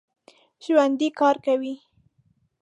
[0.63, 1.73] ژوندي کار کوي